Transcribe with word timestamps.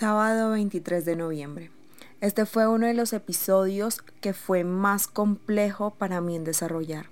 Sábado 0.00 0.52
23 0.52 1.04
de 1.04 1.14
noviembre. 1.14 1.70
Este 2.22 2.46
fue 2.46 2.66
uno 2.66 2.86
de 2.86 2.94
los 2.94 3.12
episodios 3.12 4.00
que 4.22 4.32
fue 4.32 4.64
más 4.64 5.06
complejo 5.06 5.90
para 5.90 6.22
mí 6.22 6.36
en 6.36 6.44
desarrollar. 6.44 7.10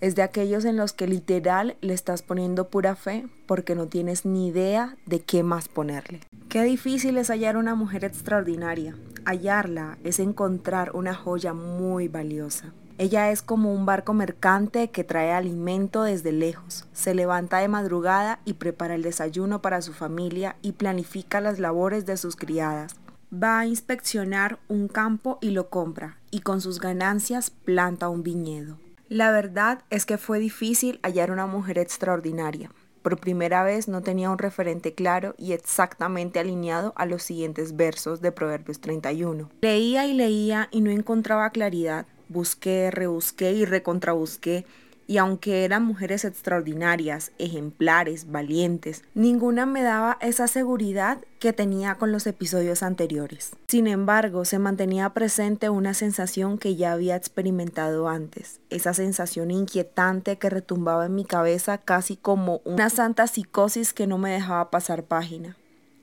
Es 0.00 0.14
de 0.14 0.22
aquellos 0.22 0.64
en 0.64 0.76
los 0.76 0.92
que 0.92 1.08
literal 1.08 1.76
le 1.80 1.94
estás 1.94 2.22
poniendo 2.22 2.68
pura 2.68 2.94
fe 2.94 3.26
porque 3.46 3.74
no 3.74 3.88
tienes 3.88 4.24
ni 4.24 4.46
idea 4.46 4.96
de 5.04 5.18
qué 5.18 5.42
más 5.42 5.66
ponerle. 5.66 6.20
Qué 6.48 6.62
difícil 6.62 7.18
es 7.18 7.26
hallar 7.26 7.56
una 7.56 7.74
mujer 7.74 8.04
extraordinaria. 8.04 8.94
Hallarla 9.24 9.98
es 10.04 10.20
encontrar 10.20 10.94
una 10.94 11.14
joya 11.14 11.54
muy 11.54 12.06
valiosa. 12.06 12.72
Ella 13.02 13.32
es 13.32 13.42
como 13.42 13.74
un 13.74 13.84
barco 13.84 14.14
mercante 14.14 14.90
que 14.90 15.02
trae 15.02 15.32
alimento 15.32 16.04
desde 16.04 16.30
lejos. 16.30 16.86
Se 16.92 17.16
levanta 17.16 17.58
de 17.58 17.66
madrugada 17.66 18.38
y 18.44 18.52
prepara 18.52 18.94
el 18.94 19.02
desayuno 19.02 19.60
para 19.60 19.82
su 19.82 19.92
familia 19.92 20.54
y 20.62 20.70
planifica 20.70 21.40
las 21.40 21.58
labores 21.58 22.06
de 22.06 22.16
sus 22.16 22.36
criadas. 22.36 22.94
Va 23.34 23.58
a 23.58 23.66
inspeccionar 23.66 24.60
un 24.68 24.86
campo 24.86 25.38
y 25.40 25.50
lo 25.50 25.68
compra, 25.68 26.18
y 26.30 26.42
con 26.42 26.60
sus 26.60 26.78
ganancias 26.78 27.50
planta 27.50 28.08
un 28.08 28.22
viñedo. 28.22 28.78
La 29.08 29.32
verdad 29.32 29.82
es 29.90 30.06
que 30.06 30.16
fue 30.16 30.38
difícil 30.38 31.00
hallar 31.02 31.32
una 31.32 31.48
mujer 31.48 31.78
extraordinaria. 31.78 32.70
Por 33.02 33.18
primera 33.18 33.64
vez 33.64 33.88
no 33.88 34.00
tenía 34.02 34.30
un 34.30 34.38
referente 34.38 34.94
claro 34.94 35.34
y 35.36 35.54
exactamente 35.54 36.38
alineado 36.38 36.92
a 36.94 37.04
los 37.04 37.24
siguientes 37.24 37.74
versos 37.74 38.20
de 38.20 38.30
Proverbios 38.30 38.80
31. 38.80 39.50
Leía 39.60 40.06
y 40.06 40.14
leía 40.14 40.68
y 40.70 40.82
no 40.82 40.90
encontraba 40.92 41.50
claridad. 41.50 42.06
Busqué, 42.32 42.90
rebusqué 42.90 43.52
y 43.52 43.64
recontrabusqué, 43.66 44.64
y 45.06 45.18
aunque 45.18 45.64
eran 45.64 45.84
mujeres 45.84 46.24
extraordinarias, 46.24 47.32
ejemplares, 47.38 48.30
valientes, 48.30 49.02
ninguna 49.14 49.66
me 49.66 49.82
daba 49.82 50.16
esa 50.20 50.46
seguridad 50.48 51.18
que 51.38 51.52
tenía 51.52 51.96
con 51.96 52.12
los 52.12 52.26
episodios 52.26 52.82
anteriores. 52.82 53.50
Sin 53.66 53.86
embargo, 53.88 54.44
se 54.44 54.58
mantenía 54.58 55.10
presente 55.10 55.68
una 55.68 55.92
sensación 55.92 56.56
que 56.56 56.76
ya 56.76 56.92
había 56.92 57.16
experimentado 57.16 58.08
antes, 58.08 58.60
esa 58.70 58.94
sensación 58.94 59.50
inquietante 59.50 60.38
que 60.38 60.48
retumbaba 60.48 61.06
en 61.06 61.14
mi 61.14 61.24
cabeza 61.24 61.78
casi 61.78 62.16
como 62.16 62.62
una 62.64 62.88
santa 62.88 63.26
psicosis 63.26 63.92
que 63.92 64.06
no 64.06 64.18
me 64.18 64.30
dejaba 64.30 64.70
pasar 64.70 65.02
página. 65.02 65.56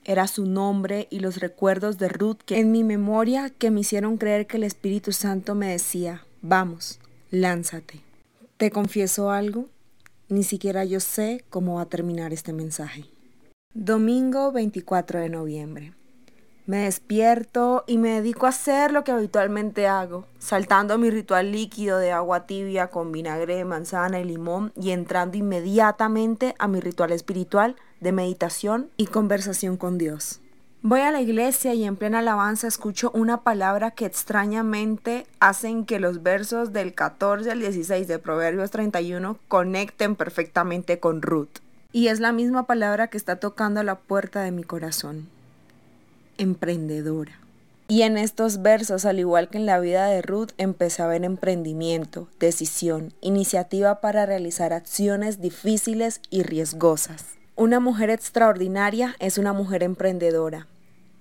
Era 0.05 0.27
su 0.27 0.45
nombre 0.45 1.07
y 1.09 1.19
los 1.19 1.37
recuerdos 1.37 1.97
de 1.97 2.09
Ruth 2.09 2.37
que 2.45 2.59
en 2.59 2.71
mi 2.71 2.83
memoria 2.83 3.49
que 3.49 3.71
me 3.71 3.81
hicieron 3.81 4.17
creer 4.17 4.47
que 4.47 4.57
el 4.57 4.63
Espíritu 4.63 5.11
Santo 5.11 5.55
me 5.55 5.67
decía, 5.71 6.25
vamos, 6.41 6.99
lánzate. 7.31 8.01
¿Te 8.57 8.71
confieso 8.71 9.31
algo? 9.31 9.65
Ni 10.29 10.43
siquiera 10.43 10.85
yo 10.85 10.99
sé 10.99 11.43
cómo 11.49 11.75
va 11.75 11.83
a 11.83 11.89
terminar 11.89 12.33
este 12.33 12.53
mensaje. 12.53 13.05
Domingo 13.73 14.51
24 14.51 15.19
de 15.19 15.29
noviembre. 15.29 15.93
Me 16.65 16.83
despierto 16.83 17.83
y 17.87 17.97
me 17.97 18.09
dedico 18.09 18.45
a 18.45 18.49
hacer 18.49 18.91
lo 18.91 19.03
que 19.03 19.11
habitualmente 19.11 19.87
hago, 19.87 20.27
saltando 20.37 20.99
mi 20.99 21.09
ritual 21.09 21.51
líquido 21.51 21.97
de 21.97 22.11
agua 22.11 22.45
tibia 22.45 22.91
con 22.91 23.11
vinagre 23.11 23.65
manzana 23.65 24.19
y 24.19 24.23
limón 24.23 24.71
y 24.79 24.91
entrando 24.91 25.35
inmediatamente 25.35 26.53
a 26.59 26.67
mi 26.67 26.79
ritual 26.79 27.11
espiritual 27.11 27.75
de 27.99 28.11
meditación 28.11 28.89
y 28.97 29.07
conversación 29.07 29.77
con 29.77 29.97
Dios. 29.97 30.41
Voy 30.81 31.01
a 31.01 31.11
la 31.11 31.19
iglesia 31.19 31.73
y 31.73 31.83
en 31.83 31.97
plena 31.97 32.19
alabanza 32.19 32.65
escucho 32.65 33.11
una 33.13 33.41
palabra 33.41 33.91
que 33.91 34.05
extrañamente 34.05 35.27
hacen 35.41 35.85
que 35.85 35.99
los 35.99 36.23
versos 36.23 36.71
del 36.71 36.93
14 36.93 37.51
al 37.51 37.59
16 37.59 38.07
de 38.07 38.17
Proverbios 38.17 38.71
31 38.71 39.37
conecten 39.49 40.15
perfectamente 40.15 41.01
con 41.01 41.21
Ruth. 41.21 41.59
Y 41.91 42.07
es 42.07 42.21
la 42.21 42.31
misma 42.31 42.65
palabra 42.65 43.07
que 43.07 43.17
está 43.17 43.41
tocando 43.41 43.83
la 43.83 43.95
puerta 43.95 44.41
de 44.41 44.51
mi 44.51 44.63
corazón. 44.63 45.27
Emprendedora. 46.37 47.33
Y 47.89 48.03
en 48.03 48.17
estos 48.17 48.61
versos, 48.61 49.03
al 49.03 49.19
igual 49.19 49.49
que 49.49 49.57
en 49.57 49.65
la 49.65 49.79
vida 49.79 50.05
de 50.05 50.21
Ruth, 50.21 50.51
empecé 50.57 51.01
a 51.01 51.07
ver 51.07 51.25
emprendimiento, 51.25 52.29
decisión, 52.39 53.11
iniciativa 53.19 53.99
para 53.99 54.25
realizar 54.25 54.71
acciones 54.71 55.41
difíciles 55.41 56.21
y 56.29 56.43
riesgosas. 56.43 57.38
Una 57.59 57.81
mujer 57.81 58.09
extraordinaria 58.09 59.17
es 59.19 59.37
una 59.37 59.51
mujer 59.51 59.83
emprendedora 59.83 60.67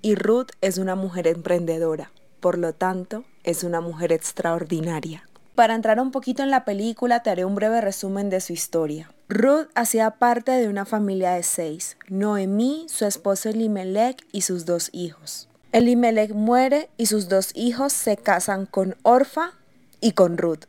y 0.02 0.14
Ruth 0.14 0.50
es 0.60 0.78
una 0.78 0.94
mujer 0.94 1.26
emprendedora. 1.26 2.12
Por 2.38 2.58
lo 2.58 2.72
tanto, 2.72 3.24
es 3.42 3.64
una 3.64 3.80
mujer 3.80 4.12
extraordinaria. 4.12 5.28
Para 5.56 5.74
entrar 5.74 5.98
un 5.98 6.12
poquito 6.12 6.44
en 6.44 6.52
la 6.52 6.64
película, 6.64 7.24
te 7.24 7.30
haré 7.30 7.44
un 7.44 7.56
breve 7.56 7.80
resumen 7.80 8.30
de 8.30 8.40
su 8.40 8.52
historia. 8.52 9.10
Ruth 9.28 9.66
hacía 9.74 10.12
parte 10.12 10.52
de 10.52 10.68
una 10.68 10.84
familia 10.84 11.32
de 11.32 11.42
seis, 11.42 11.96
Noemí, 12.06 12.86
su 12.88 13.04
esposo 13.04 13.48
Elimelech 13.48 14.24
y 14.30 14.42
sus 14.42 14.64
dos 14.64 14.90
hijos. 14.92 15.48
Elimelech 15.72 16.30
muere 16.34 16.88
y 16.96 17.06
sus 17.06 17.28
dos 17.28 17.50
hijos 17.56 17.92
se 17.92 18.16
casan 18.16 18.66
con 18.66 18.94
Orfa 19.02 19.54
y 20.00 20.12
con 20.12 20.38
Ruth. 20.38 20.66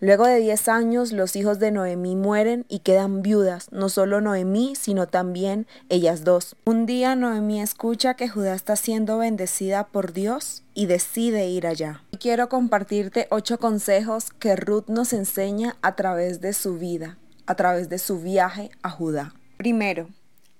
Luego 0.00 0.26
de 0.26 0.38
10 0.38 0.68
años, 0.68 1.12
los 1.12 1.34
hijos 1.34 1.58
de 1.58 1.72
Noemí 1.72 2.14
mueren 2.14 2.64
y 2.68 2.80
quedan 2.80 3.20
viudas, 3.20 3.66
no 3.72 3.88
solo 3.88 4.20
Noemí, 4.20 4.76
sino 4.76 5.08
también 5.08 5.66
ellas 5.88 6.22
dos. 6.22 6.54
Un 6.64 6.86
día 6.86 7.16
Noemí 7.16 7.60
escucha 7.60 8.14
que 8.14 8.28
Judá 8.28 8.54
está 8.54 8.76
siendo 8.76 9.18
bendecida 9.18 9.88
por 9.88 10.12
Dios 10.12 10.62
y 10.72 10.86
decide 10.86 11.48
ir 11.48 11.66
allá. 11.66 12.04
Quiero 12.20 12.48
compartirte 12.48 13.26
ocho 13.30 13.58
consejos 13.58 14.30
que 14.30 14.54
Ruth 14.54 14.86
nos 14.86 15.12
enseña 15.12 15.76
a 15.82 15.96
través 15.96 16.40
de 16.40 16.52
su 16.52 16.78
vida, 16.78 17.18
a 17.46 17.56
través 17.56 17.88
de 17.88 17.98
su 17.98 18.20
viaje 18.20 18.70
a 18.82 18.90
Judá. 18.90 19.34
Primero, 19.56 20.08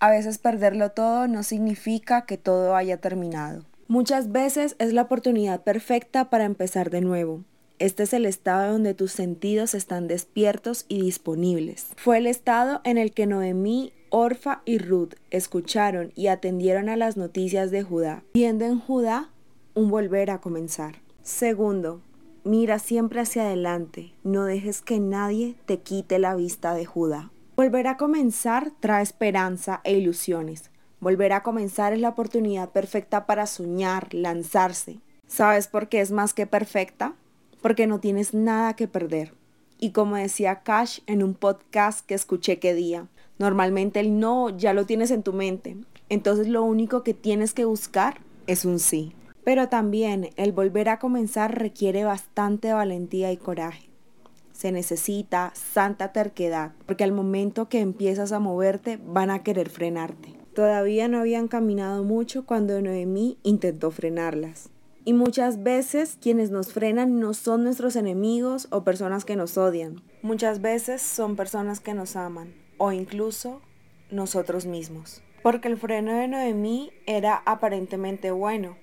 a 0.00 0.10
veces 0.10 0.38
perderlo 0.38 0.90
todo 0.90 1.28
no 1.28 1.44
significa 1.44 2.22
que 2.22 2.38
todo 2.38 2.74
haya 2.74 2.96
terminado. 2.96 3.64
Muchas 3.86 4.32
veces 4.32 4.74
es 4.80 4.92
la 4.92 5.02
oportunidad 5.02 5.62
perfecta 5.62 6.28
para 6.28 6.44
empezar 6.44 6.90
de 6.90 7.02
nuevo. 7.02 7.44
Este 7.78 8.02
es 8.02 8.12
el 8.12 8.26
estado 8.26 8.72
donde 8.72 8.92
tus 8.94 9.12
sentidos 9.12 9.72
están 9.74 10.08
despiertos 10.08 10.84
y 10.88 11.00
disponibles. 11.02 11.86
Fue 11.96 12.18
el 12.18 12.26
estado 12.26 12.80
en 12.82 12.98
el 12.98 13.12
que 13.12 13.26
Noemí, 13.26 13.92
Orfa 14.10 14.62
y 14.64 14.78
Ruth 14.78 15.14
escucharon 15.30 16.12
y 16.16 16.26
atendieron 16.26 16.88
a 16.88 16.96
las 16.96 17.16
noticias 17.16 17.70
de 17.70 17.84
Judá, 17.84 18.24
viendo 18.34 18.64
en 18.64 18.80
Judá 18.80 19.30
un 19.74 19.90
volver 19.90 20.32
a 20.32 20.40
comenzar. 20.40 20.96
Segundo, 21.22 22.00
mira 22.42 22.80
siempre 22.80 23.20
hacia 23.20 23.42
adelante, 23.42 24.12
no 24.24 24.44
dejes 24.44 24.82
que 24.82 24.98
nadie 24.98 25.54
te 25.66 25.78
quite 25.78 26.18
la 26.18 26.34
vista 26.34 26.74
de 26.74 26.84
Judá. 26.84 27.30
Volver 27.54 27.86
a 27.86 27.96
comenzar 27.96 28.72
trae 28.80 29.04
esperanza 29.04 29.82
e 29.84 29.92
ilusiones. 29.96 30.70
Volver 30.98 31.32
a 31.32 31.44
comenzar 31.44 31.92
es 31.92 32.00
la 32.00 32.08
oportunidad 32.08 32.70
perfecta 32.70 33.24
para 33.26 33.46
soñar, 33.46 34.12
lanzarse. 34.14 34.98
¿Sabes 35.28 35.68
por 35.68 35.88
qué 35.88 36.00
es 36.00 36.10
más 36.10 36.34
que 36.34 36.46
perfecta? 36.46 37.14
Porque 37.60 37.86
no 37.86 38.00
tienes 38.00 38.34
nada 38.34 38.74
que 38.74 38.88
perder. 38.88 39.34
Y 39.78 39.92
como 39.92 40.16
decía 40.16 40.62
Cash 40.62 41.00
en 41.06 41.22
un 41.22 41.34
podcast 41.34 42.04
que 42.04 42.14
escuché 42.14 42.58
que 42.58 42.74
día, 42.74 43.06
normalmente 43.38 44.00
el 44.00 44.18
no 44.18 44.50
ya 44.50 44.72
lo 44.74 44.86
tienes 44.86 45.10
en 45.10 45.22
tu 45.22 45.32
mente, 45.32 45.76
entonces 46.08 46.48
lo 46.48 46.62
único 46.62 47.02
que 47.02 47.14
tienes 47.14 47.54
que 47.54 47.64
buscar 47.64 48.20
es 48.46 48.64
un 48.64 48.78
sí. 48.78 49.12
Pero 49.44 49.68
también 49.68 50.30
el 50.36 50.52
volver 50.52 50.88
a 50.88 50.98
comenzar 50.98 51.58
requiere 51.58 52.04
bastante 52.04 52.72
valentía 52.72 53.32
y 53.32 53.36
coraje. 53.36 53.88
Se 54.52 54.72
necesita 54.72 55.52
santa 55.54 56.12
terquedad, 56.12 56.72
porque 56.86 57.04
al 57.04 57.12
momento 57.12 57.68
que 57.68 57.80
empiezas 57.80 58.32
a 58.32 58.40
moverte 58.40 58.98
van 59.06 59.30
a 59.30 59.44
querer 59.44 59.70
frenarte. 59.70 60.34
Todavía 60.54 61.06
no 61.06 61.20
habían 61.20 61.46
caminado 61.46 62.02
mucho 62.02 62.44
cuando 62.44 62.82
Noemí 62.82 63.38
intentó 63.44 63.92
frenarlas. 63.92 64.70
Y 65.08 65.14
muchas 65.14 65.62
veces 65.62 66.18
quienes 66.20 66.50
nos 66.50 66.74
frenan 66.74 67.18
no 67.18 67.32
son 67.32 67.64
nuestros 67.64 67.96
enemigos 67.96 68.68
o 68.70 68.84
personas 68.84 69.24
que 69.24 69.36
nos 69.36 69.56
odian. 69.56 70.02
Muchas 70.20 70.60
veces 70.60 71.00
son 71.00 71.34
personas 71.34 71.80
que 71.80 71.94
nos 71.94 72.14
aman 72.14 72.52
o 72.76 72.92
incluso 72.92 73.62
nosotros 74.10 74.66
mismos. 74.66 75.22
Porque 75.42 75.68
el 75.68 75.78
freno 75.78 76.12
de 76.12 76.28
Noemí 76.28 76.92
era 77.06 77.42
aparentemente 77.46 78.32
bueno. 78.32 78.76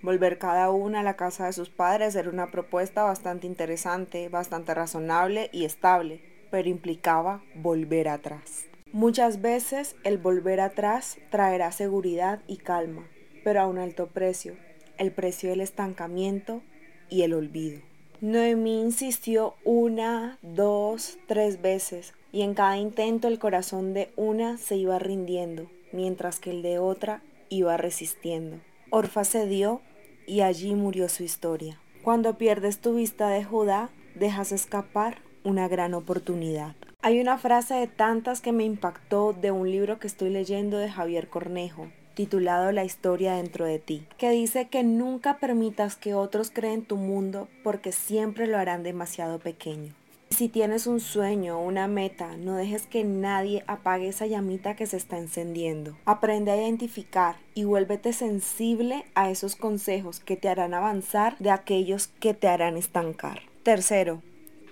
Volver 0.00 0.38
cada 0.38 0.70
una 0.70 1.00
a 1.00 1.02
la 1.02 1.16
casa 1.16 1.44
de 1.44 1.52
sus 1.52 1.68
padres 1.68 2.16
era 2.16 2.30
una 2.30 2.50
propuesta 2.50 3.02
bastante 3.02 3.46
interesante, 3.46 4.30
bastante 4.30 4.72
razonable 4.72 5.50
y 5.52 5.66
estable, 5.66 6.22
pero 6.50 6.70
implicaba 6.70 7.42
volver 7.54 8.08
atrás. 8.08 8.64
Muchas 8.92 9.42
veces 9.42 9.94
el 10.04 10.16
volver 10.16 10.60
atrás 10.60 11.18
traerá 11.30 11.70
seguridad 11.70 12.40
y 12.46 12.56
calma, 12.56 13.06
pero 13.44 13.60
a 13.60 13.66
un 13.66 13.76
alto 13.76 14.06
precio, 14.06 14.56
el 14.98 15.12
precio 15.12 15.50
del 15.50 15.60
estancamiento 15.60 16.62
y 17.08 17.22
el 17.22 17.34
olvido. 17.34 17.80
Noemí 18.20 18.80
insistió 18.80 19.54
una, 19.64 20.38
dos, 20.42 21.18
tres 21.26 21.60
veces 21.60 22.14
y 22.32 22.42
en 22.42 22.54
cada 22.54 22.78
intento 22.78 23.28
el 23.28 23.38
corazón 23.38 23.94
de 23.94 24.10
una 24.16 24.58
se 24.58 24.76
iba 24.76 24.98
rindiendo, 24.98 25.70
mientras 25.92 26.40
que 26.40 26.50
el 26.50 26.62
de 26.62 26.78
otra 26.78 27.22
iba 27.48 27.76
resistiendo. 27.76 28.58
Orfa 28.90 29.24
cedió 29.24 29.80
y 30.26 30.40
allí 30.40 30.74
murió 30.74 31.08
su 31.08 31.22
historia. 31.22 31.78
Cuando 32.02 32.38
pierdes 32.38 32.80
tu 32.80 32.94
vista 32.94 33.28
de 33.28 33.44
Judá, 33.44 33.90
dejas 34.14 34.52
escapar 34.52 35.18
una 35.44 35.68
gran 35.68 35.94
oportunidad. 35.94 36.74
Hay 37.02 37.20
una 37.20 37.38
frase 37.38 37.74
de 37.74 37.86
tantas 37.86 38.40
que 38.40 38.52
me 38.52 38.64
impactó 38.64 39.32
de 39.32 39.50
un 39.50 39.70
libro 39.70 39.98
que 39.98 40.06
estoy 40.06 40.30
leyendo 40.30 40.78
de 40.78 40.90
Javier 40.90 41.28
Cornejo, 41.28 41.88
titulado 42.16 42.72
La 42.72 42.84
historia 42.84 43.34
dentro 43.34 43.66
de 43.66 43.78
ti, 43.78 44.06
que 44.16 44.30
dice 44.30 44.68
que 44.68 44.82
nunca 44.82 45.38
permitas 45.38 45.94
que 45.94 46.14
otros 46.14 46.50
creen 46.50 46.82
tu 46.82 46.96
mundo 46.96 47.46
porque 47.62 47.92
siempre 47.92 48.48
lo 48.48 48.58
harán 48.58 48.82
demasiado 48.82 49.38
pequeño. 49.38 49.94
Si 50.30 50.48
tienes 50.48 50.86
un 50.86 50.98
sueño 50.98 51.60
una 51.60 51.86
meta, 51.86 52.36
no 52.36 52.56
dejes 52.56 52.86
que 52.86 53.04
nadie 53.04 53.62
apague 53.68 54.08
esa 54.08 54.26
llamita 54.26 54.74
que 54.74 54.86
se 54.86 54.96
está 54.96 55.18
encendiendo. 55.18 55.96
Aprende 56.04 56.50
a 56.50 56.56
identificar 56.56 57.36
y 57.54 57.64
vuélvete 57.64 58.12
sensible 58.12 59.04
a 59.14 59.30
esos 59.30 59.54
consejos 59.54 60.18
que 60.18 60.36
te 60.36 60.48
harán 60.48 60.74
avanzar 60.74 61.38
de 61.38 61.50
aquellos 61.50 62.08
que 62.08 62.34
te 62.34 62.48
harán 62.48 62.76
estancar. 62.76 63.42
Tercero, 63.62 64.22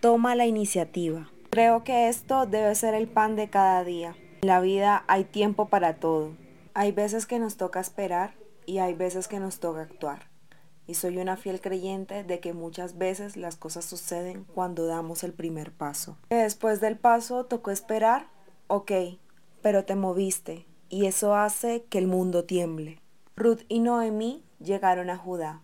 toma 0.00 0.34
la 0.34 0.46
iniciativa. 0.46 1.30
Creo 1.50 1.84
que 1.84 2.08
esto 2.08 2.46
debe 2.46 2.74
ser 2.74 2.94
el 2.94 3.06
pan 3.06 3.36
de 3.36 3.48
cada 3.48 3.84
día. 3.84 4.16
En 4.42 4.48
la 4.48 4.60
vida 4.60 5.04
hay 5.06 5.24
tiempo 5.24 5.68
para 5.68 5.94
todo. 5.94 6.32
Hay 6.76 6.90
veces 6.90 7.26
que 7.26 7.38
nos 7.38 7.56
toca 7.56 7.78
esperar 7.78 8.34
y 8.66 8.78
hay 8.78 8.94
veces 8.94 9.28
que 9.28 9.38
nos 9.38 9.60
toca 9.60 9.82
actuar. 9.82 10.28
Y 10.88 10.94
soy 10.94 11.18
una 11.18 11.36
fiel 11.36 11.60
creyente 11.60 12.24
de 12.24 12.40
que 12.40 12.52
muchas 12.52 12.98
veces 12.98 13.36
las 13.36 13.54
cosas 13.54 13.84
suceden 13.84 14.42
cuando 14.42 14.86
damos 14.86 15.22
el 15.22 15.32
primer 15.32 15.70
paso. 15.70 16.18
Después 16.30 16.80
del 16.80 16.98
paso 16.98 17.46
tocó 17.46 17.70
esperar, 17.70 18.26
ok, 18.66 18.90
pero 19.62 19.84
te 19.84 19.94
moviste 19.94 20.66
y 20.88 21.06
eso 21.06 21.36
hace 21.36 21.84
que 21.84 21.98
el 21.98 22.08
mundo 22.08 22.44
tiemble. 22.44 23.00
Ruth 23.36 23.60
y 23.68 23.78
Noemí 23.78 24.44
llegaron 24.58 25.10
a 25.10 25.16
Judá, 25.16 25.62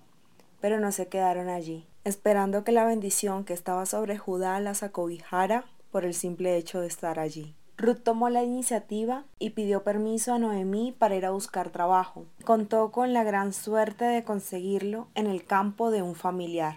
pero 0.60 0.78
no 0.78 0.92
se 0.92 1.08
quedaron 1.08 1.48
allí, 1.48 1.88
esperando 2.04 2.62
que 2.62 2.70
la 2.70 2.84
bendición 2.84 3.44
que 3.44 3.52
estaba 3.52 3.84
sobre 3.84 4.16
Judá 4.16 4.60
las 4.60 4.84
acobijara 4.84 5.64
por 5.90 6.04
el 6.04 6.14
simple 6.14 6.56
hecho 6.56 6.80
de 6.80 6.86
estar 6.86 7.18
allí. 7.18 7.56
Ruth 7.80 8.02
tomó 8.02 8.28
la 8.28 8.42
iniciativa 8.42 9.24
y 9.38 9.50
pidió 9.50 9.82
permiso 9.82 10.34
a 10.34 10.38
Noemí 10.38 10.92
para 10.92 11.16
ir 11.16 11.24
a 11.24 11.30
buscar 11.30 11.70
trabajo. 11.70 12.26
Contó 12.44 12.90
con 12.90 13.14
la 13.14 13.24
gran 13.24 13.54
suerte 13.54 14.04
de 14.04 14.22
conseguirlo 14.22 15.08
en 15.14 15.26
el 15.26 15.46
campo 15.46 15.90
de 15.90 16.02
un 16.02 16.14
familiar. 16.14 16.76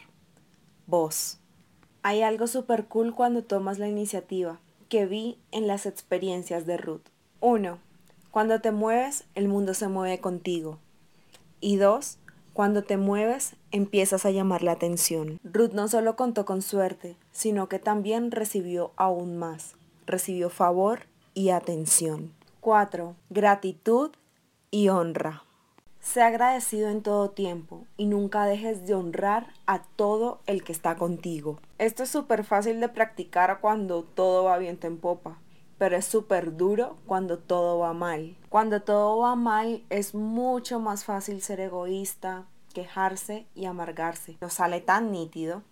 Vos. 0.87 1.39
Hay 2.03 2.21
algo 2.21 2.47
super 2.47 2.85
cool 2.85 3.13
cuando 3.13 3.43
tomas 3.43 3.79
la 3.79 3.89
iniciativa, 3.89 4.61
que 4.87 5.05
vi 5.05 5.37
en 5.51 5.67
las 5.67 5.85
experiencias 5.85 6.65
de 6.65 6.77
Ruth. 6.77 7.03
1. 7.41 7.79
Cuando 8.31 8.61
te 8.61 8.71
mueves, 8.71 9.25
el 9.35 9.49
mundo 9.49 9.73
se 9.73 9.89
mueve 9.89 10.21
contigo. 10.21 10.79
Y 11.59 11.75
2. 11.75 12.17
Cuando 12.53 12.83
te 12.83 12.95
mueves, 12.95 13.57
empiezas 13.71 14.25
a 14.25 14.31
llamar 14.31 14.63
la 14.63 14.71
atención. 14.71 15.41
Ruth 15.43 15.73
no 15.73 15.89
solo 15.89 16.15
contó 16.15 16.45
con 16.45 16.61
suerte, 16.61 17.17
sino 17.33 17.67
que 17.67 17.79
también 17.79 18.31
recibió 18.31 18.93
aún 18.95 19.37
más 19.37 19.75
recibió 20.05 20.49
favor 20.49 21.07
y 21.33 21.49
atención. 21.49 22.33
4. 22.61 23.15
Gratitud 23.29 24.11
y 24.71 24.89
honra. 24.89 25.43
Sé 25.99 26.21
agradecido 26.21 26.89
en 26.89 27.01
todo 27.01 27.29
tiempo 27.29 27.85
y 27.95 28.07
nunca 28.07 28.45
dejes 28.45 28.85
de 28.85 28.93
honrar 28.93 29.53
a 29.65 29.83
todo 29.83 30.41
el 30.47 30.63
que 30.63 30.73
está 30.73 30.97
contigo. 30.97 31.59
Esto 31.77 32.03
es 32.03 32.09
súper 32.09 32.43
fácil 32.43 32.81
de 32.81 32.89
practicar 32.89 33.61
cuando 33.61 34.03
todo 34.03 34.43
va 34.43 34.57
bien 34.57 34.77
en 34.83 34.97
popa, 34.97 35.37
pero 35.77 35.95
es 35.95 36.05
súper 36.05 36.57
duro 36.57 36.97
cuando 37.05 37.39
todo 37.39 37.79
va 37.79 37.93
mal. 37.93 38.35
Cuando 38.49 38.81
todo 38.81 39.19
va 39.19 39.35
mal 39.35 39.83
es 39.89 40.13
mucho 40.13 40.79
más 40.81 41.05
fácil 41.05 41.41
ser 41.41 41.61
egoísta, 41.61 42.47
quejarse 42.73 43.47
y 43.55 43.65
amargarse. 43.65 44.37
Nos 44.41 44.53
sale 44.53 44.81
tan 44.81 45.11
nítido 45.11 45.63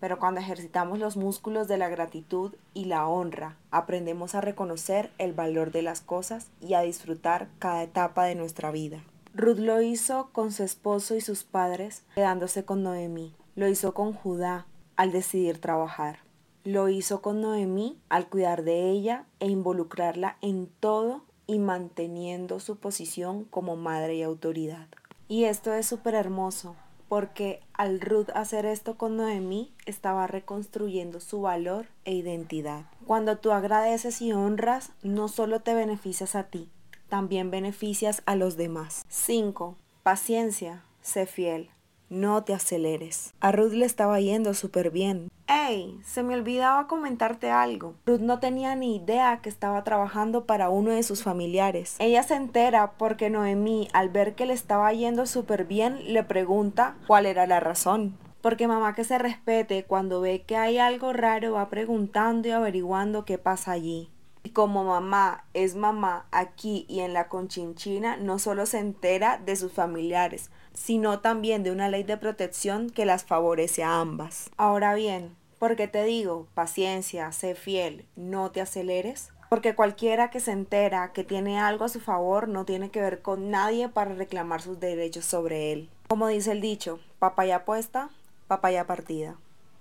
pero 0.00 0.18
cuando 0.18 0.40
ejercitamos 0.40 0.98
los 0.98 1.16
músculos 1.16 1.68
de 1.68 1.78
la 1.78 1.88
gratitud 1.88 2.54
y 2.74 2.84
la 2.86 3.06
honra, 3.06 3.56
aprendemos 3.70 4.34
a 4.34 4.40
reconocer 4.40 5.10
el 5.18 5.32
valor 5.32 5.72
de 5.72 5.82
las 5.82 6.00
cosas 6.00 6.48
y 6.60 6.74
a 6.74 6.82
disfrutar 6.82 7.48
cada 7.58 7.82
etapa 7.82 8.24
de 8.24 8.34
nuestra 8.34 8.70
vida. 8.70 9.02
Ruth 9.34 9.58
lo 9.58 9.80
hizo 9.82 10.30
con 10.32 10.52
su 10.52 10.64
esposo 10.64 11.14
y 11.14 11.20
sus 11.20 11.44
padres, 11.44 12.02
quedándose 12.14 12.64
con 12.64 12.82
Noemí. 12.82 13.34
Lo 13.54 13.68
hizo 13.68 13.94
con 13.94 14.12
Judá 14.12 14.66
al 14.96 15.12
decidir 15.12 15.60
trabajar. 15.60 16.20
Lo 16.64 16.88
hizo 16.88 17.22
con 17.22 17.40
Noemí 17.40 17.98
al 18.08 18.28
cuidar 18.28 18.64
de 18.64 18.90
ella 18.90 19.26
e 19.40 19.46
involucrarla 19.46 20.36
en 20.40 20.68
todo 20.80 21.22
y 21.46 21.58
manteniendo 21.58 22.60
su 22.60 22.76
posición 22.76 23.44
como 23.44 23.76
madre 23.76 24.16
y 24.16 24.22
autoridad. 24.22 24.86
Y 25.28 25.44
esto 25.44 25.72
es 25.72 25.86
súper 25.86 26.14
hermoso, 26.14 26.74
porque 27.08 27.60
al 27.72 28.00
Ruth 28.00 28.28
hacer 28.34 28.66
esto 28.66 28.96
con 28.96 29.16
Noemí 29.16 29.72
estaba 29.86 30.26
reconstruyendo 30.26 31.20
su 31.20 31.40
valor 31.40 31.86
e 32.04 32.12
identidad. 32.14 32.86
Cuando 33.06 33.38
tú 33.38 33.52
agradeces 33.52 34.20
y 34.20 34.32
honras, 34.32 34.92
no 35.02 35.28
solo 35.28 35.60
te 35.60 35.74
beneficias 35.74 36.34
a 36.34 36.44
ti, 36.44 36.68
también 37.08 37.50
beneficias 37.50 38.22
a 38.26 38.36
los 38.36 38.56
demás. 38.56 39.04
5. 39.08 39.76
Paciencia, 40.02 40.84
sé 41.00 41.26
fiel. 41.26 41.70
No 42.10 42.44
te 42.44 42.54
aceleres. 42.54 43.34
A 43.40 43.52
Ruth 43.52 43.72
le 43.72 43.84
estaba 43.84 44.20
yendo 44.20 44.54
súper 44.54 44.90
bien. 44.90 45.28
¡Ey! 45.48 45.98
Se 46.04 46.22
me 46.22 46.34
olvidaba 46.34 46.86
comentarte 46.86 47.50
algo. 47.50 47.94
Ruth 48.04 48.20
no 48.20 48.38
tenía 48.38 48.76
ni 48.76 48.96
idea 48.96 49.40
que 49.40 49.48
estaba 49.48 49.82
trabajando 49.82 50.44
para 50.44 50.68
uno 50.68 50.90
de 50.90 51.02
sus 51.02 51.22
familiares. 51.22 51.96
Ella 52.00 52.22
se 52.22 52.34
entera 52.34 52.92
porque 52.98 53.30
Noemí, 53.30 53.88
al 53.94 54.10
ver 54.10 54.34
que 54.34 54.44
le 54.44 54.52
estaba 54.52 54.92
yendo 54.92 55.24
súper 55.24 55.64
bien, 55.64 56.12
le 56.12 56.22
pregunta 56.22 56.96
cuál 57.06 57.24
era 57.24 57.46
la 57.46 57.60
razón. 57.60 58.18
Porque 58.42 58.68
mamá 58.68 58.94
que 58.94 59.04
se 59.04 59.16
respete, 59.16 59.84
cuando 59.84 60.20
ve 60.20 60.42
que 60.42 60.58
hay 60.58 60.76
algo 60.76 61.14
raro, 61.14 61.54
va 61.54 61.70
preguntando 61.70 62.48
y 62.48 62.50
averiguando 62.50 63.24
qué 63.24 63.38
pasa 63.38 63.72
allí. 63.72 64.10
Y 64.42 64.50
como 64.50 64.84
mamá 64.84 65.44
es 65.54 65.74
mamá 65.74 66.26
aquí 66.30 66.84
y 66.88 67.00
en 67.00 67.14
la 67.14 67.28
conchinchina, 67.28 68.18
no 68.18 68.38
solo 68.38 68.66
se 68.66 68.80
entera 68.80 69.38
de 69.38 69.56
sus 69.56 69.72
familiares, 69.72 70.50
sino 70.78 71.18
también 71.18 71.64
de 71.64 71.72
una 71.72 71.88
ley 71.88 72.04
de 72.04 72.16
protección 72.16 72.88
que 72.88 73.04
las 73.04 73.24
favorece 73.24 73.82
a 73.82 74.00
ambas. 74.00 74.48
Ahora 74.56 74.94
bien, 74.94 75.34
¿por 75.58 75.74
qué 75.74 75.88
te 75.88 76.04
digo, 76.04 76.46
paciencia, 76.54 77.32
sé 77.32 77.56
fiel, 77.56 78.06
no 78.14 78.52
te 78.52 78.60
aceleres? 78.60 79.30
Porque 79.50 79.74
cualquiera 79.74 80.30
que 80.30 80.38
se 80.38 80.52
entera 80.52 81.12
que 81.12 81.24
tiene 81.24 81.58
algo 81.58 81.84
a 81.84 81.88
su 81.88 82.00
favor 82.00 82.48
no 82.48 82.64
tiene 82.64 82.90
que 82.90 83.00
ver 83.00 83.22
con 83.22 83.50
nadie 83.50 83.88
para 83.88 84.14
reclamar 84.14 84.62
sus 84.62 84.78
derechos 84.78 85.24
sobre 85.24 85.72
él. 85.72 85.90
Como 86.06 86.28
dice 86.28 86.52
el 86.52 86.60
dicho, 86.60 87.00
papaya 87.18 87.64
puesta, 87.64 88.10
papaya 88.46 88.86
partida. 88.86 89.36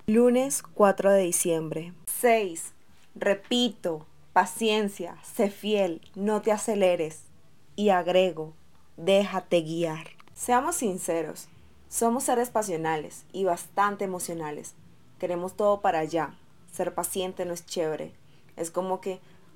Lunes 0.07 0.63
4 0.73 1.11
de 1.11 1.21
diciembre. 1.21 1.93
6. 2.07 2.73
Repito, 3.13 4.07
paciencia, 4.33 5.17
sé 5.21 5.51
fiel, 5.51 6.01
no 6.15 6.41
te 6.41 6.51
aceleres. 6.51 7.21
Y 7.75 7.89
agrego, 7.89 8.53
déjate 8.95 9.61
guiar. 9.61 10.16
Seamos 10.37 10.75
sinceros, 10.75 11.49
somos 11.89 12.25
seres 12.25 12.51
pasionales 12.51 13.25
y 13.33 13.45
bastante 13.45 14.05
emocionales. 14.05 14.75
Queremos 15.17 15.57
todo 15.57 15.81
para 15.81 15.97
allá. 15.97 16.35
Ser 16.71 16.93
paciente 16.93 17.43
no 17.43 17.53
es 17.53 17.65
chévere. 17.65 18.13
Es 18.55 18.69
como 18.69 19.01
que... 19.01 19.19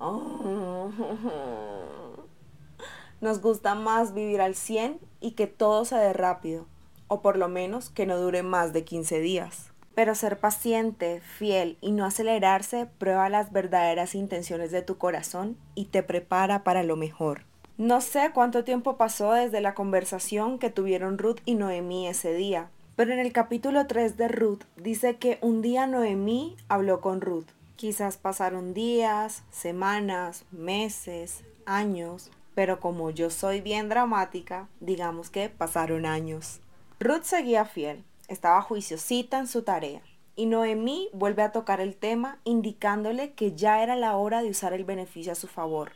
nos 3.20 3.40
gusta 3.40 3.76
más 3.76 4.12
vivir 4.12 4.40
al 4.40 4.56
100 4.56 4.98
y 5.20 5.30
que 5.30 5.46
todo 5.46 5.84
se 5.84 5.94
dé 5.94 6.12
rápido, 6.12 6.66
o 7.06 7.22
por 7.22 7.36
lo 7.36 7.48
menos 7.48 7.88
que 7.88 8.04
no 8.04 8.18
dure 8.18 8.42
más 8.42 8.72
de 8.72 8.82
15 8.82 9.20
días. 9.20 9.70
Pero 9.94 10.16
ser 10.16 10.40
paciente, 10.40 11.20
fiel 11.20 11.78
y 11.80 11.92
no 11.92 12.04
acelerarse 12.04 12.86
prueba 12.98 13.28
las 13.28 13.52
verdaderas 13.52 14.16
intenciones 14.16 14.72
de 14.72 14.82
tu 14.82 14.98
corazón 14.98 15.56
y 15.76 15.84
te 15.84 16.02
prepara 16.02 16.64
para 16.64 16.82
lo 16.82 16.96
mejor. 16.96 17.51
No 17.82 18.00
sé 18.00 18.30
cuánto 18.32 18.62
tiempo 18.62 18.96
pasó 18.96 19.32
desde 19.32 19.60
la 19.60 19.74
conversación 19.74 20.60
que 20.60 20.70
tuvieron 20.70 21.18
Ruth 21.18 21.40
y 21.44 21.56
Noemí 21.56 22.06
ese 22.06 22.32
día, 22.32 22.70
pero 22.94 23.12
en 23.12 23.18
el 23.18 23.32
capítulo 23.32 23.88
3 23.88 24.16
de 24.16 24.28
Ruth 24.28 24.60
dice 24.76 25.16
que 25.16 25.38
un 25.40 25.62
día 25.62 25.88
Noemí 25.88 26.56
habló 26.68 27.00
con 27.00 27.20
Ruth. 27.20 27.48
Quizás 27.74 28.18
pasaron 28.18 28.72
días, 28.72 29.42
semanas, 29.50 30.44
meses, 30.52 31.42
años, 31.66 32.30
pero 32.54 32.78
como 32.78 33.10
yo 33.10 33.30
soy 33.30 33.60
bien 33.60 33.88
dramática, 33.88 34.68
digamos 34.78 35.28
que 35.28 35.48
pasaron 35.48 36.06
años. 36.06 36.60
Ruth 37.00 37.24
seguía 37.24 37.64
fiel, 37.64 38.04
estaba 38.28 38.62
juiciosita 38.62 39.40
en 39.40 39.48
su 39.48 39.62
tarea. 39.62 40.02
Y 40.36 40.46
Noemí 40.46 41.08
vuelve 41.12 41.42
a 41.42 41.50
tocar 41.50 41.80
el 41.80 41.96
tema 41.96 42.38
indicándole 42.44 43.32
que 43.32 43.56
ya 43.56 43.82
era 43.82 43.96
la 43.96 44.14
hora 44.14 44.40
de 44.40 44.50
usar 44.50 44.72
el 44.72 44.84
beneficio 44.84 45.32
a 45.32 45.34
su 45.34 45.48
favor. 45.48 45.90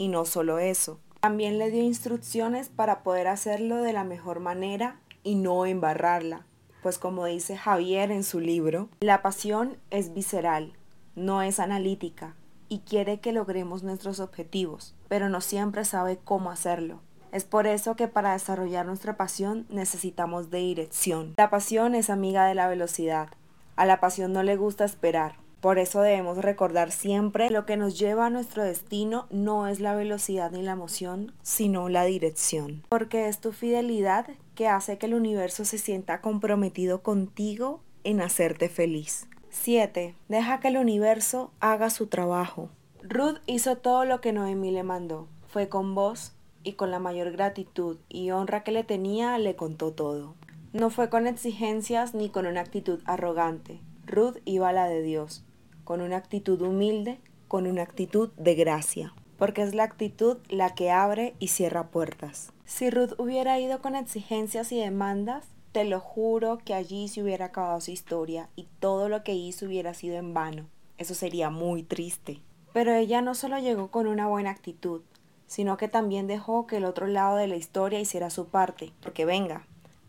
Y 0.00 0.08
no 0.08 0.24
solo 0.24 0.60
eso, 0.60 1.00
también 1.20 1.58
le 1.58 1.70
dio 1.70 1.82
instrucciones 1.82 2.68
para 2.68 3.02
poder 3.02 3.28
hacerlo 3.28 3.82
de 3.82 3.92
la 3.92 4.04
mejor 4.04 4.40
manera 4.40 5.00
y 5.22 5.34
no 5.34 5.66
embarrarla, 5.66 6.46
pues 6.82 6.98
como 6.98 7.24
dice 7.24 7.56
Javier 7.56 8.10
en 8.10 8.24
su 8.24 8.40
libro, 8.40 8.88
la 9.00 9.20
pasión 9.20 9.76
es 9.90 10.14
visceral, 10.14 10.74
no 11.16 11.42
es 11.42 11.58
analítica 11.58 12.34
y 12.68 12.80
quiere 12.80 13.20
que 13.20 13.32
logremos 13.32 13.82
nuestros 13.82 14.20
objetivos, 14.20 14.94
pero 15.08 15.28
no 15.28 15.40
siempre 15.40 15.84
sabe 15.84 16.18
cómo 16.22 16.50
hacerlo. 16.50 17.00
Es 17.32 17.44
por 17.44 17.66
eso 17.66 17.94
que 17.94 18.08
para 18.08 18.32
desarrollar 18.32 18.86
nuestra 18.86 19.16
pasión 19.16 19.66
necesitamos 19.68 20.50
de 20.50 20.58
dirección. 20.58 21.34
La 21.36 21.50
pasión 21.50 21.94
es 21.94 22.08
amiga 22.08 22.46
de 22.46 22.54
la 22.54 22.68
velocidad. 22.68 23.28
A 23.76 23.84
la 23.84 24.00
pasión 24.00 24.32
no 24.32 24.42
le 24.42 24.56
gusta 24.56 24.84
esperar. 24.84 25.36
Por 25.60 25.80
eso 25.80 26.02
debemos 26.02 26.38
recordar 26.38 26.92
siempre 26.92 27.50
lo 27.50 27.66
que 27.66 27.76
nos 27.76 27.98
lleva 27.98 28.26
a 28.26 28.30
nuestro 28.30 28.62
destino 28.62 29.26
no 29.30 29.66
es 29.66 29.80
la 29.80 29.96
velocidad 29.96 30.52
ni 30.52 30.62
la 30.62 30.72
emoción, 30.72 31.32
sino 31.42 31.88
la 31.88 32.04
dirección. 32.04 32.84
Porque 32.88 33.26
es 33.26 33.40
tu 33.40 33.50
fidelidad 33.50 34.26
que 34.54 34.68
hace 34.68 34.98
que 34.98 35.06
el 35.06 35.14
universo 35.14 35.64
se 35.64 35.78
sienta 35.78 36.20
comprometido 36.20 37.02
contigo 37.02 37.80
en 38.04 38.20
hacerte 38.20 38.68
feliz. 38.68 39.26
7. 39.50 40.14
Deja 40.28 40.60
que 40.60 40.68
el 40.68 40.76
universo 40.76 41.50
haga 41.58 41.90
su 41.90 42.06
trabajo. 42.06 42.68
Ruth 43.02 43.38
hizo 43.46 43.78
todo 43.78 44.04
lo 44.04 44.20
que 44.20 44.32
Noemí 44.32 44.70
le 44.70 44.84
mandó. 44.84 45.26
Fue 45.48 45.68
con 45.68 45.96
vos 45.96 46.34
y 46.62 46.74
con 46.74 46.92
la 46.92 47.00
mayor 47.00 47.32
gratitud 47.32 47.98
y 48.08 48.30
honra 48.30 48.62
que 48.62 48.70
le 48.70 48.84
tenía 48.84 49.36
le 49.38 49.56
contó 49.56 49.92
todo. 49.92 50.36
No 50.72 50.90
fue 50.90 51.08
con 51.08 51.26
exigencias 51.26 52.14
ni 52.14 52.28
con 52.28 52.46
una 52.46 52.60
actitud 52.60 53.00
arrogante. 53.06 53.80
Ruth 54.06 54.36
iba 54.44 54.68
a 54.68 54.72
la 54.72 54.86
de 54.86 55.02
Dios 55.02 55.44
con 55.88 56.02
una 56.02 56.18
actitud 56.18 56.60
humilde, 56.60 57.18
con 57.48 57.66
una 57.66 57.80
actitud 57.80 58.28
de 58.36 58.54
gracia, 58.54 59.14
porque 59.38 59.62
es 59.62 59.74
la 59.74 59.84
actitud 59.84 60.36
la 60.50 60.74
que 60.74 60.90
abre 60.90 61.34
y 61.38 61.48
cierra 61.48 61.86
puertas. 61.86 62.52
Si 62.66 62.90
Ruth 62.90 63.14
hubiera 63.16 63.58
ido 63.58 63.80
con 63.80 63.96
exigencias 63.96 64.70
y 64.70 64.78
demandas, 64.78 65.46
te 65.72 65.84
lo 65.84 65.98
juro 65.98 66.58
que 66.58 66.74
allí 66.74 67.08
se 67.08 67.22
hubiera 67.22 67.46
acabado 67.46 67.80
su 67.80 67.90
historia 67.90 68.50
y 68.54 68.68
todo 68.80 69.08
lo 69.08 69.24
que 69.24 69.32
hizo 69.32 69.64
hubiera 69.64 69.94
sido 69.94 70.16
en 70.16 70.34
vano. 70.34 70.66
Eso 70.98 71.14
sería 71.14 71.48
muy 71.48 71.84
triste. 71.84 72.42
Pero 72.74 72.92
ella 72.92 73.22
no 73.22 73.34
solo 73.34 73.58
llegó 73.58 73.90
con 73.90 74.06
una 74.06 74.26
buena 74.26 74.50
actitud, 74.50 75.00
sino 75.46 75.78
que 75.78 75.88
también 75.88 76.26
dejó 76.26 76.66
que 76.66 76.76
el 76.76 76.84
otro 76.84 77.06
lado 77.06 77.38
de 77.38 77.46
la 77.46 77.56
historia 77.56 77.98
hiciera 77.98 78.28
su 78.28 78.48
parte, 78.48 78.92
porque 79.00 79.24
venga, 79.24 79.66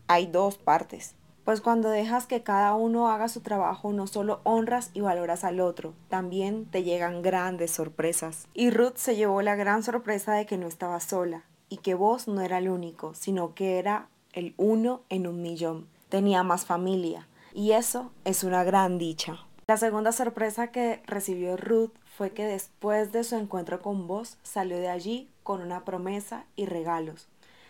hay 0.08 0.26
dos 0.26 0.58
partes. 0.58 1.14
Pues 1.50 1.62
cuando 1.62 1.90
dejas 1.90 2.26
que 2.26 2.44
cada 2.44 2.74
uno 2.74 3.08
haga 3.08 3.26
su 3.26 3.40
trabajo, 3.40 3.92
no 3.92 4.06
solo 4.06 4.40
honras 4.44 4.92
y 4.94 5.00
valoras 5.00 5.42
al 5.42 5.58
otro, 5.58 5.94
también 6.08 6.64
te 6.64 6.84
llegan 6.84 7.22
grandes 7.22 7.72
sorpresas. 7.72 8.46
Y 8.54 8.70
Ruth 8.70 8.94
se 8.94 9.16
llevó 9.16 9.42
la 9.42 9.56
gran 9.56 9.82
sorpresa 9.82 10.32
de 10.32 10.46
que 10.46 10.56
no 10.58 10.68
estaba 10.68 11.00
sola 11.00 11.42
y 11.68 11.78
que 11.78 11.94
vos 11.94 12.28
no 12.28 12.40
era 12.40 12.58
el 12.58 12.68
único, 12.68 13.16
sino 13.16 13.52
que 13.56 13.80
era 13.80 14.06
el 14.32 14.54
uno 14.58 15.02
en 15.08 15.26
un 15.26 15.42
millón. 15.42 15.88
Tenía 16.08 16.44
más 16.44 16.66
familia 16.66 17.26
y 17.52 17.72
eso 17.72 18.12
es 18.24 18.44
una 18.44 18.62
gran 18.62 18.98
dicha. 18.98 19.44
La 19.66 19.76
segunda 19.76 20.12
sorpresa 20.12 20.68
que 20.68 21.02
recibió 21.04 21.56
Ruth 21.56 21.90
fue 22.16 22.30
que 22.30 22.44
después 22.44 23.10
de 23.10 23.24
su 23.24 23.34
encuentro 23.34 23.82
con 23.82 24.06
vos 24.06 24.38
salió 24.44 24.76
de 24.76 24.88
allí 24.88 25.28
con 25.42 25.62
una 25.62 25.84
promesa 25.84 26.44
y 26.54 26.66
regalos. 26.66 27.26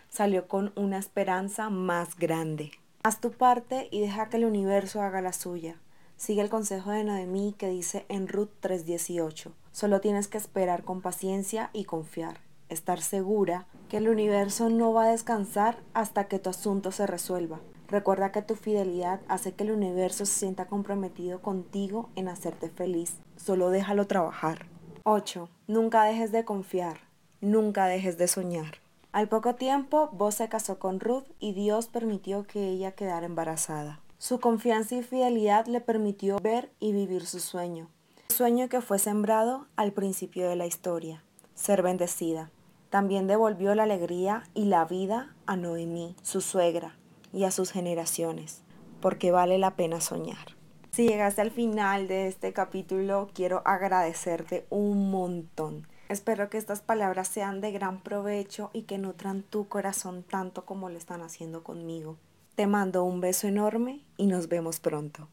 Salió 0.07 0.47
con 0.47 0.71
una 0.75 0.99
esperanza 0.99 1.71
más 1.71 2.15
grande. 2.15 2.73
Haz 3.03 3.19
tu 3.19 3.31
parte 3.31 3.87
y 3.89 3.99
deja 3.99 4.29
que 4.29 4.37
el 4.37 4.45
universo 4.45 5.01
haga 5.01 5.21
la 5.21 5.33
suya. 5.33 5.75
Sigue 6.17 6.43
el 6.43 6.51
consejo 6.51 6.91
de 6.91 7.03
Noemí 7.03 7.55
que 7.57 7.67
dice 7.67 8.05
en 8.09 8.27
Ruth 8.27 8.51
3:18. 8.61 9.53
Solo 9.71 10.01
tienes 10.01 10.27
que 10.27 10.37
esperar 10.37 10.83
con 10.83 11.01
paciencia 11.01 11.71
y 11.73 11.85
confiar. 11.85 12.41
Estar 12.69 13.01
segura 13.01 13.65
que 13.89 13.97
el 13.97 14.07
universo 14.07 14.69
no 14.69 14.93
va 14.93 15.05
a 15.05 15.11
descansar 15.11 15.79
hasta 15.95 16.25
que 16.25 16.37
tu 16.37 16.51
asunto 16.51 16.91
se 16.91 17.07
resuelva. 17.07 17.59
Recuerda 17.87 18.31
que 18.31 18.43
tu 18.43 18.53
fidelidad 18.53 19.19
hace 19.27 19.53
que 19.53 19.63
el 19.63 19.71
universo 19.71 20.27
se 20.27 20.37
sienta 20.37 20.67
comprometido 20.67 21.41
contigo 21.41 22.11
en 22.15 22.27
hacerte 22.27 22.69
feliz. 22.69 23.17
Solo 23.35 23.71
déjalo 23.71 24.05
trabajar. 24.05 24.67
8. 25.05 25.49
Nunca 25.65 26.03
dejes 26.03 26.31
de 26.31 26.45
confiar. 26.45 26.99
Nunca 27.41 27.87
dejes 27.87 28.19
de 28.19 28.27
soñar. 28.27 28.80
Al 29.11 29.27
poco 29.27 29.55
tiempo, 29.55 30.09
Boz 30.13 30.35
se 30.35 30.47
casó 30.47 30.79
con 30.79 31.01
Ruth 31.01 31.25
y 31.39 31.51
Dios 31.51 31.87
permitió 31.87 32.43
que 32.43 32.69
ella 32.69 32.93
quedara 32.93 33.25
embarazada. 33.25 33.99
Su 34.17 34.39
confianza 34.39 34.95
y 34.95 35.03
fidelidad 35.03 35.65
le 35.65 35.81
permitió 35.81 36.37
ver 36.37 36.71
y 36.79 36.93
vivir 36.93 37.25
su 37.25 37.39
sueño, 37.39 37.89
sueño 38.29 38.69
que 38.69 38.79
fue 38.79 38.99
sembrado 38.99 39.67
al 39.75 39.91
principio 39.91 40.47
de 40.47 40.55
la 40.55 40.65
historia, 40.65 41.23
ser 41.55 41.81
bendecida. 41.81 42.51
También 42.89 43.27
devolvió 43.27 43.75
la 43.75 43.83
alegría 43.83 44.43
y 44.53 44.65
la 44.65 44.85
vida 44.85 45.35
a 45.45 45.57
Noemí, 45.57 46.15
su 46.21 46.39
suegra, 46.39 46.95
y 47.33 47.43
a 47.43 47.51
sus 47.51 47.71
generaciones, 47.71 48.61
porque 49.01 49.31
vale 49.31 49.57
la 49.57 49.75
pena 49.75 49.99
soñar. 49.99 50.55
Si 50.91 51.07
llegaste 51.07 51.41
al 51.41 51.51
final 51.51 52.07
de 52.07 52.27
este 52.27 52.53
capítulo, 52.53 53.29
quiero 53.33 53.61
agradecerte 53.65 54.65
un 54.69 55.09
montón. 55.09 55.87
Espero 56.11 56.49
que 56.49 56.57
estas 56.57 56.81
palabras 56.81 57.29
sean 57.29 57.61
de 57.61 57.71
gran 57.71 58.01
provecho 58.01 58.69
y 58.73 58.81
que 58.81 58.97
nutran 58.97 59.43
tu 59.43 59.69
corazón 59.69 60.23
tanto 60.23 60.65
como 60.65 60.89
lo 60.89 60.97
están 60.97 61.21
haciendo 61.21 61.63
conmigo. 61.63 62.17
Te 62.55 62.67
mando 62.67 63.05
un 63.05 63.21
beso 63.21 63.47
enorme 63.47 64.01
y 64.17 64.27
nos 64.27 64.49
vemos 64.49 64.81
pronto. 64.81 65.29